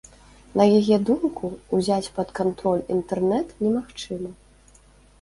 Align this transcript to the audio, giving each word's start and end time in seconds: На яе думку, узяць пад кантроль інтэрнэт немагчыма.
На 0.61 0.65
яе 0.79 0.97
думку, 1.09 1.51
узяць 1.81 2.13
пад 2.17 2.33
кантроль 2.41 2.85
інтэрнэт 2.99 3.57
немагчыма. 3.63 4.37